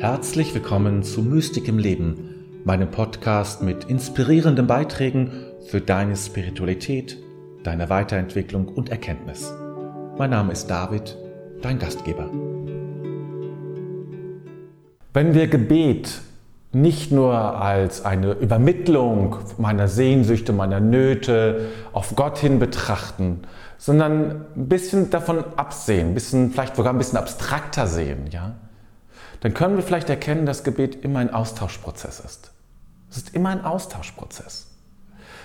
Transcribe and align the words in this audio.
Herzlich 0.00 0.54
willkommen 0.54 1.02
zu 1.02 1.22
Mystik 1.22 1.66
im 1.66 1.76
Leben, 1.76 2.62
meinem 2.64 2.88
Podcast 2.88 3.62
mit 3.62 3.82
inspirierenden 3.86 4.68
Beiträgen 4.68 5.32
für 5.66 5.80
deine 5.80 6.14
Spiritualität, 6.14 7.18
deine 7.64 7.90
Weiterentwicklung 7.90 8.68
und 8.68 8.90
Erkenntnis. 8.90 9.52
Mein 10.16 10.30
Name 10.30 10.52
ist 10.52 10.68
David, 10.68 11.18
dein 11.62 11.80
Gastgeber. 11.80 12.30
Wenn 15.12 15.34
wir 15.34 15.48
Gebet 15.48 16.20
nicht 16.70 17.10
nur 17.10 17.34
als 17.34 18.04
eine 18.04 18.34
Übermittlung 18.34 19.38
meiner 19.58 19.88
Sehnsüchte, 19.88 20.52
meiner 20.52 20.78
Nöte 20.78 21.70
auf 21.92 22.14
Gott 22.14 22.38
hin 22.38 22.60
betrachten, 22.60 23.40
sondern 23.78 24.44
ein 24.54 24.68
bisschen 24.68 25.10
davon 25.10 25.42
absehen, 25.56 26.14
bisschen, 26.14 26.52
vielleicht 26.52 26.76
sogar 26.76 26.92
ein 26.92 26.98
bisschen 26.98 27.18
abstrakter 27.18 27.88
sehen, 27.88 28.26
ja, 28.30 28.54
dann 29.40 29.54
können 29.54 29.76
wir 29.76 29.82
vielleicht 29.82 30.10
erkennen, 30.10 30.46
dass 30.46 30.64
Gebet 30.64 31.04
immer 31.04 31.20
ein 31.20 31.32
Austauschprozess 31.32 32.20
ist. 32.20 32.52
Es 33.10 33.18
ist 33.18 33.34
immer 33.34 33.50
ein 33.50 33.64
Austauschprozess. 33.64 34.66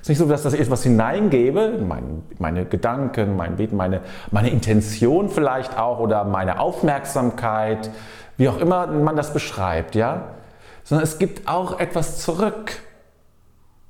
Es 0.00 0.02
ist 0.02 0.08
nicht 0.10 0.18
so, 0.18 0.26
dass 0.26 0.44
ich 0.52 0.60
etwas 0.60 0.84
hineingebe, 0.84 1.78
mein, 1.86 2.22
meine 2.38 2.64
Gedanken, 2.64 3.36
mein 3.36 3.56
Beten, 3.56 3.76
meine, 3.76 4.00
meine 4.30 4.50
Intention 4.50 5.28
vielleicht 5.28 5.76
auch 5.76 5.98
oder 5.98 6.24
meine 6.24 6.60
Aufmerksamkeit, 6.60 7.90
wie 8.36 8.48
auch 8.48 8.58
immer 8.58 8.86
man 8.86 9.16
das 9.16 9.32
beschreibt, 9.32 9.96
ja, 9.96 10.34
sondern 10.84 11.04
es 11.04 11.18
gibt 11.18 11.48
auch 11.48 11.80
etwas 11.80 12.18
zurück. 12.18 12.80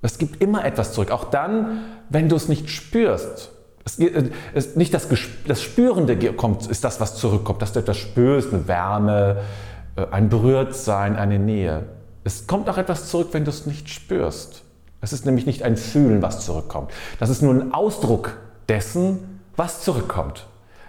Es 0.00 0.18
gibt 0.18 0.40
immer 0.40 0.64
etwas 0.64 0.92
zurück, 0.92 1.10
auch 1.10 1.24
dann, 1.24 1.82
wenn 2.08 2.28
du 2.28 2.36
es 2.36 2.48
nicht 2.48 2.70
spürst. 2.70 3.52
Es 3.84 3.98
ist 3.98 4.76
nicht 4.76 4.92
das, 4.94 5.08
das 5.46 5.62
Spürende 5.62 6.16
kommt, 6.34 6.66
ist 6.66 6.84
das, 6.84 7.00
was 7.00 7.16
zurückkommt, 7.16 7.62
dass 7.62 7.72
du 7.72 7.80
etwas 7.80 7.96
spürst, 7.96 8.52
eine 8.52 8.68
Wärme, 8.68 9.38
ein 10.10 10.28
Berührtsein, 10.28 11.16
eine 11.16 11.38
Nähe. 11.38 11.86
Es 12.24 12.46
kommt 12.46 12.68
auch 12.68 12.78
etwas 12.78 13.08
zurück, 13.08 13.28
wenn 13.32 13.44
du 13.44 13.50
es 13.50 13.66
nicht 13.66 13.88
spürst. 13.88 14.62
Es 15.00 15.12
ist 15.12 15.26
nämlich 15.26 15.46
nicht 15.46 15.62
ein 15.62 15.76
Fühlen, 15.76 16.22
was 16.22 16.44
zurückkommt. 16.44 16.90
Das 17.20 17.30
ist 17.30 17.42
nur 17.42 17.54
ein 17.54 17.72
Ausdruck 17.72 18.36
dessen, 18.68 19.40
was 19.56 19.82
zurückkommt. 19.82 20.46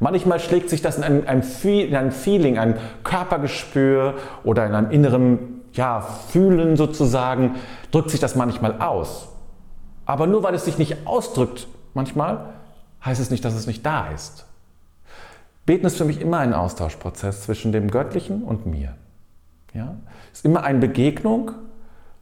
Manchmal 0.00 0.40
schlägt 0.40 0.68
sich 0.68 0.82
das 0.82 0.98
in 0.98 1.04
ein, 1.04 1.28
ein, 1.28 1.42
in 1.62 1.94
ein 1.94 2.10
Feeling, 2.10 2.58
ein 2.58 2.76
Körpergespür 3.04 4.14
oder 4.42 4.66
in 4.66 4.74
einem 4.74 4.90
inneren 4.90 5.62
ja, 5.74 6.00
Fühlen 6.00 6.76
sozusagen, 6.76 7.54
drückt 7.92 8.10
sich 8.10 8.20
das 8.20 8.34
manchmal 8.34 8.80
aus. 8.80 9.28
Aber 10.04 10.26
nur 10.26 10.42
weil 10.42 10.54
es 10.54 10.64
sich 10.64 10.78
nicht 10.78 11.06
ausdrückt, 11.06 11.68
manchmal, 11.94 12.46
heißt 13.04 13.20
es 13.20 13.30
nicht, 13.30 13.44
dass 13.44 13.54
es 13.54 13.66
nicht 13.66 13.86
da 13.86 14.08
ist. 14.08 14.46
Beten 15.66 15.86
ist 15.86 15.96
für 15.96 16.04
mich 16.04 16.20
immer 16.20 16.38
ein 16.38 16.54
Austauschprozess 16.54 17.42
zwischen 17.42 17.72
dem 17.72 17.90
Göttlichen 17.90 18.42
und 18.42 18.66
mir. 18.66 18.94
Ja? 19.74 19.96
Es 20.32 20.40
ist 20.40 20.44
immer 20.44 20.64
eine 20.64 20.78
Begegnung 20.78 21.52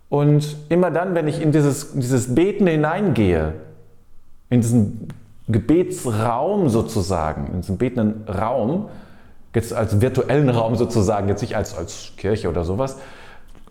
und 0.09 0.57
immer 0.69 0.91
dann, 0.91 1.15
wenn 1.15 1.27
ich 1.27 1.41
in 1.41 1.53
dieses, 1.53 1.93
dieses 1.93 2.35
Beten 2.35 2.67
hineingehe, 2.67 3.55
in 4.51 4.61
diesen 4.61 5.09
Gebetsraum 5.49 6.69
sozusagen, 6.69 7.47
in 7.47 7.61
diesen 7.61 7.79
betenden 7.79 8.29
Raum, 8.29 8.89
jetzt 9.55 9.73
als 9.73 10.01
virtuellen 10.01 10.49
Raum 10.49 10.77
sozusagen, 10.77 11.29
jetzt 11.29 11.41
nicht 11.41 11.57
als, 11.57 11.77
als 11.77 12.13
Kirche 12.17 12.49
oder 12.49 12.65
sowas, 12.65 12.97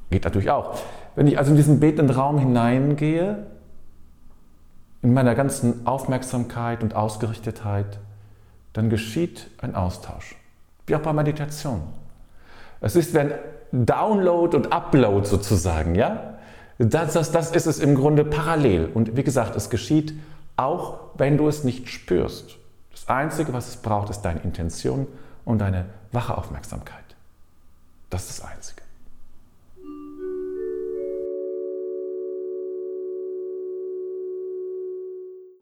Geht 0.09 0.23
natürlich 0.23 0.49
auch. 0.49 0.79
Wenn 1.15 1.27
ich 1.27 1.37
also 1.37 1.51
in 1.51 1.57
diesen 1.57 1.79
betenden 1.79 2.15
Raum 2.15 2.39
hineingehe, 2.39 3.45
in 5.01 5.13
meiner 5.13 5.35
ganzen 5.35 5.85
Aufmerksamkeit 5.85 6.83
und 6.83 6.95
Ausgerichtetheit, 6.95 7.99
dann 8.73 8.89
geschieht 8.89 9.49
ein 9.61 9.75
Austausch. 9.75 10.35
Wie 10.85 10.95
auch 10.95 11.01
bei 11.01 11.13
Meditation. 11.13 11.81
Es 12.81 12.95
ist 12.95 13.13
wie 13.13 13.19
ein 13.19 13.33
Download 13.71 14.55
und 14.55 14.71
Upload 14.71 15.27
sozusagen, 15.27 15.95
ja? 15.95 16.35
Das, 16.77 17.13
das, 17.13 17.31
das 17.31 17.51
ist 17.51 17.65
es 17.65 17.79
im 17.79 17.93
Grunde 17.93 18.23
parallel. 18.23 18.89
Und 18.93 19.17
wie 19.17 19.23
gesagt, 19.23 19.55
es 19.55 19.69
geschieht 19.69 20.13
auch, 20.55 20.99
wenn 21.15 21.37
du 21.37 21.47
es 21.47 21.63
nicht 21.63 21.89
spürst. 21.89 22.57
Das 22.91 23.07
Einzige, 23.09 23.53
was 23.53 23.67
es 23.67 23.77
braucht, 23.77 24.09
ist 24.09 24.21
deine 24.21 24.39
Intention 24.41 25.07
und 25.45 25.59
deine 25.59 25.85
wache 26.11 26.37
Aufmerksamkeit. 26.37 27.03
Das 28.09 28.29
ist 28.29 28.39
das 28.39 28.49
Einzige. 28.49 28.81